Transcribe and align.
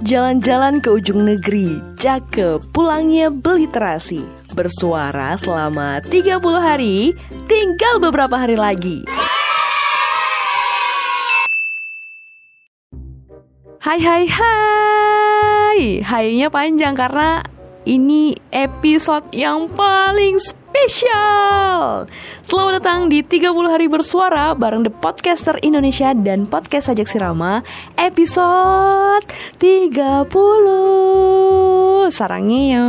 Jalan-jalan 0.00 0.82
ke 0.82 0.90
ujung 0.90 1.22
negeri, 1.22 1.78
cakep, 1.94 2.58
pulangnya 2.74 3.30
beliterasi. 3.30 4.26
Bersuara 4.58 5.38
selama 5.38 6.02
30 6.02 6.42
hari, 6.58 7.14
tinggal 7.46 8.02
beberapa 8.02 8.34
hari 8.34 8.58
lagi. 8.58 9.06
Hai 13.80 13.96
hai 14.02 14.24
hai 14.28 15.80
Hainya 16.04 16.52
panjang 16.52 16.92
karena 16.98 17.40
ini 17.88 18.36
episode 18.50 19.30
yang 19.32 19.70
paling 19.72 20.36
spesial 20.36 20.59
Selamat 22.46 22.78
datang 22.78 23.10
di 23.10 23.26
30 23.26 23.50
hari 23.66 23.90
bersuara 23.90 24.54
bareng 24.54 24.86
The 24.86 24.92
Podcaster 24.94 25.58
Indonesia 25.66 26.14
dan 26.14 26.46
Podcast 26.46 26.86
Sajak 26.86 27.10
Sirama 27.10 27.66
Episode 27.98 29.26
30 29.58 30.30
Sarangnya 32.14 32.86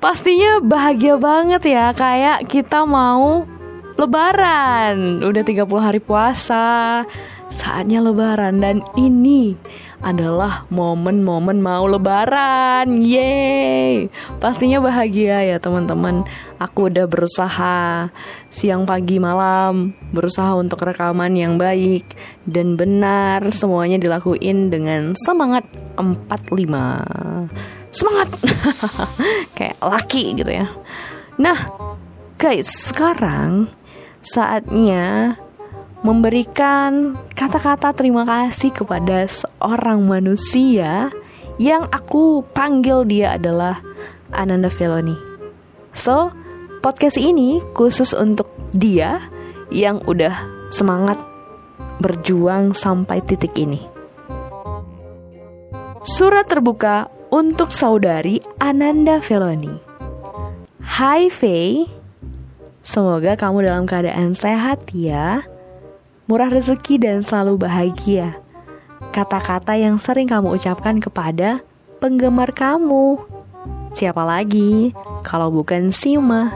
Pastinya 0.00 0.64
bahagia 0.64 1.20
banget 1.20 1.76
ya 1.76 1.92
Kayak 1.92 2.48
kita 2.48 2.88
mau 2.88 3.57
lebaran 3.98 5.20
Udah 5.20 5.42
30 5.42 5.66
hari 5.82 6.00
puasa 6.00 7.02
saatnya 7.48 8.04
lebaran 8.04 8.60
dan 8.60 8.84
ini 8.94 9.56
adalah 9.98 10.62
momen-momen 10.70 11.58
mau 11.58 11.82
lebaran. 11.90 13.02
Yeay. 13.02 14.06
Pastinya 14.38 14.78
bahagia 14.78 15.42
ya 15.42 15.56
teman-teman. 15.58 16.22
Aku 16.62 16.86
udah 16.86 17.06
berusaha 17.10 18.08
siang 18.48 18.86
pagi 18.86 19.18
malam 19.18 19.92
berusaha 20.14 20.54
untuk 20.54 20.86
rekaman 20.86 21.34
yang 21.34 21.58
baik 21.58 22.06
dan 22.46 22.78
benar 22.78 23.42
semuanya 23.50 23.98
dilakuin 23.98 24.70
dengan 24.70 25.18
semangat 25.18 25.66
45. 25.98 27.90
Semangat. 27.90 28.28
Kayak 29.58 29.78
laki 29.82 30.24
gitu 30.38 30.52
ya. 30.52 30.70
Nah, 31.38 31.58
guys, 32.38 32.70
sekarang 32.70 33.70
saatnya 34.28 35.40
memberikan 36.04 37.16
kata-kata 37.32 37.96
terima 37.96 38.28
kasih 38.28 38.70
kepada 38.70 39.24
seorang 39.24 40.04
manusia 40.04 41.08
yang 41.58 41.88
aku 41.90 42.44
panggil 42.54 43.02
dia 43.02 43.34
adalah 43.34 43.82
Ananda 44.30 44.70
Feloni. 44.70 45.16
So, 45.96 46.30
podcast 46.84 47.18
ini 47.18 47.58
khusus 47.74 48.14
untuk 48.14 48.52
dia 48.70 49.18
yang 49.74 50.04
udah 50.06 50.38
semangat 50.70 51.18
berjuang 51.98 52.78
sampai 52.78 53.18
titik 53.26 53.56
ini. 53.58 53.82
Surat 56.06 56.46
terbuka 56.46 57.10
untuk 57.34 57.74
saudari 57.74 58.38
Ananda 58.62 59.18
Feloni. 59.18 59.74
Hai 60.78 61.28
Faye, 61.28 61.97
semoga 62.88 63.36
kamu 63.36 63.68
dalam 63.68 63.84
keadaan 63.84 64.32
sehat 64.32 64.88
ya 64.96 65.44
murah 66.28 66.52
rezeki 66.52 67.00
dan 67.00 67.24
selalu 67.24 67.64
bahagia. 67.68 68.36
Kata-kata 69.12 69.76
yang 69.80 69.96
sering 69.96 70.28
kamu 70.28 70.56
ucapkan 70.60 71.00
kepada 71.00 71.64
penggemar 72.00 72.52
kamu. 72.52 73.16
Siapa 73.96 74.20
lagi 74.24 74.92
kalau 75.24 75.48
bukan 75.48 75.88
Sima? 75.88 76.52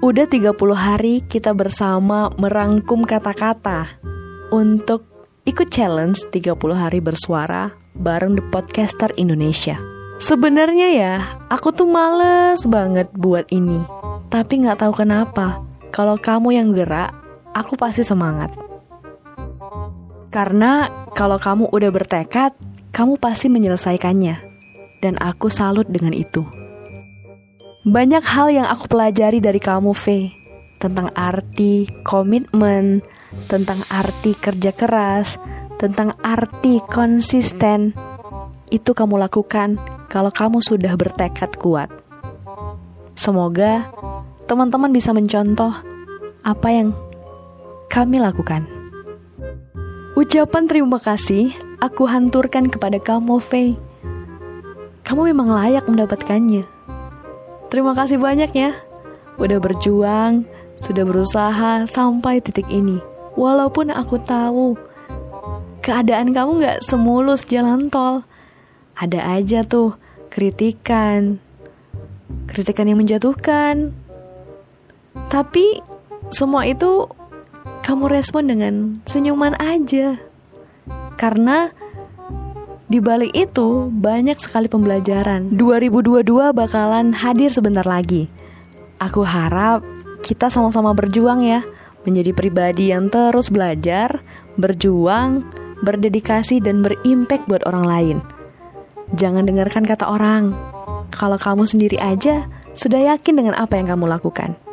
Udah 0.00 0.24
30 0.24 0.56
hari 0.72 1.20
kita 1.28 1.52
bersama 1.52 2.32
merangkum 2.40 3.04
kata-kata 3.04 4.00
untuk 4.48 5.04
ikut 5.44 5.68
challenge 5.68 6.24
30 6.32 6.56
hari 6.72 7.04
bersuara 7.04 7.68
bareng 7.92 8.40
The 8.40 8.44
Podcaster 8.48 9.12
Indonesia. 9.20 9.76
Sebenarnya 10.18 10.88
ya, 10.96 11.14
aku 11.52 11.70
tuh 11.76 11.86
males 11.86 12.64
banget 12.64 13.12
buat 13.14 13.46
ini. 13.52 14.07
Tapi 14.28 14.60
nggak 14.60 14.84
tahu 14.84 14.92
kenapa, 14.92 15.64
kalau 15.88 16.20
kamu 16.20 16.52
yang 16.52 16.68
gerak, 16.76 17.16
aku 17.56 17.80
pasti 17.80 18.04
semangat. 18.04 18.52
Karena 20.28 20.92
kalau 21.16 21.40
kamu 21.40 21.72
udah 21.72 21.88
bertekad, 21.88 22.52
kamu 22.92 23.16
pasti 23.16 23.48
menyelesaikannya. 23.48 24.36
Dan 25.00 25.16
aku 25.16 25.48
salut 25.48 25.88
dengan 25.88 26.12
itu. 26.12 26.44
Banyak 27.88 28.20
hal 28.20 28.52
yang 28.52 28.66
aku 28.68 28.84
pelajari 28.90 29.40
dari 29.40 29.56
kamu, 29.56 29.96
V. 29.96 30.28
Tentang 30.76 31.08
arti 31.16 31.88
komitmen, 32.04 33.00
tentang 33.48 33.80
arti 33.88 34.36
kerja 34.36 34.76
keras, 34.76 35.40
tentang 35.80 36.12
arti 36.20 36.84
konsisten. 36.84 37.96
Itu 38.68 38.92
kamu 38.92 39.16
lakukan 39.24 39.80
kalau 40.12 40.28
kamu 40.28 40.60
sudah 40.60 40.92
bertekad 40.98 41.56
kuat. 41.56 41.88
Semoga 43.16 43.88
teman-teman 44.48 44.88
bisa 44.88 45.12
mencontoh 45.12 45.70
apa 46.40 46.68
yang 46.72 46.96
kami 47.92 48.16
lakukan. 48.16 48.64
Ucapan 50.16 50.64
terima 50.64 50.98
kasih 50.98 51.52
aku 51.78 52.08
hanturkan 52.08 52.72
kepada 52.72 52.96
kamu, 52.96 53.38
Faye. 53.38 53.76
Kamu 55.04 55.28
memang 55.30 55.52
layak 55.52 55.84
mendapatkannya. 55.84 56.64
Terima 57.68 57.92
kasih 57.92 58.16
banyak 58.16 58.50
ya. 58.56 58.72
Udah 59.36 59.60
berjuang, 59.60 60.48
sudah 60.80 61.04
berusaha 61.04 61.84
sampai 61.84 62.40
titik 62.40 62.66
ini. 62.72 62.98
Walaupun 63.38 63.92
aku 63.92 64.18
tahu 64.18 64.74
keadaan 65.84 66.32
kamu 66.32 66.64
gak 66.64 66.78
semulus 66.82 67.44
jalan 67.44 67.92
tol. 67.92 68.24
Ada 68.98 69.38
aja 69.38 69.62
tuh 69.62 69.94
kritikan. 70.32 71.38
Kritikan 72.50 72.90
yang 72.90 72.98
menjatuhkan. 72.98 74.07
Tapi 75.26 75.82
semua 76.30 76.62
itu 76.70 77.10
kamu 77.82 78.06
respon 78.06 78.46
dengan 78.46 78.74
senyuman 79.10 79.58
aja. 79.58 80.22
Karena 81.18 81.74
di 82.88 83.04
balik 83.04 83.36
itu 83.36 83.92
banyak 83.92 84.40
sekali 84.40 84.70
pembelajaran. 84.70 85.52
2022 85.52 86.56
bakalan 86.56 87.12
hadir 87.12 87.52
sebentar 87.52 87.84
lagi. 87.84 88.32
Aku 88.96 89.26
harap 89.26 89.84
kita 90.24 90.48
sama-sama 90.48 90.96
berjuang 90.96 91.44
ya, 91.44 91.60
menjadi 92.08 92.32
pribadi 92.32 92.90
yang 92.90 93.12
terus 93.12 93.52
belajar, 93.52 94.24
berjuang, 94.56 95.44
berdedikasi 95.84 96.64
dan 96.64 96.80
berimpact 96.80 97.46
buat 97.46 97.62
orang 97.68 97.84
lain. 97.84 98.16
Jangan 99.14 99.44
dengarkan 99.44 99.84
kata 99.84 100.04
orang. 100.08 100.56
Kalau 101.08 101.40
kamu 101.40 101.64
sendiri 101.64 101.96
aja 101.96 102.48
sudah 102.76 103.16
yakin 103.16 103.40
dengan 103.40 103.54
apa 103.56 103.80
yang 103.80 103.88
kamu 103.88 104.08
lakukan. 104.08 104.67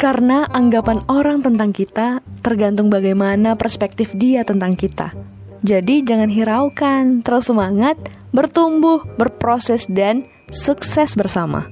Karena 0.00 0.48
anggapan 0.48 1.04
orang 1.12 1.44
tentang 1.44 1.76
kita 1.76 2.24
tergantung 2.40 2.88
bagaimana 2.88 3.52
perspektif 3.52 4.16
dia 4.16 4.48
tentang 4.48 4.72
kita. 4.72 5.12
Jadi 5.60 6.00
jangan 6.00 6.32
hiraukan, 6.32 7.20
terus 7.20 7.52
semangat, 7.52 8.00
bertumbuh, 8.32 9.04
berproses, 9.20 9.84
dan 9.92 10.24
sukses 10.48 11.12
bersama. 11.12 11.68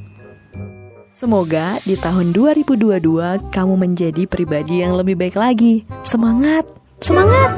Semoga 1.16 1.81
di 1.89 1.97
tahun 1.97 2.37
2022 2.37 3.49
kamu 3.49 3.75
menjadi 3.81 4.28
pribadi 4.28 4.84
yang 4.84 4.93
lebih 5.00 5.16
baik 5.16 5.34
lagi. 5.34 5.89
Semangat! 6.05 6.69
Semangat! 7.00 7.56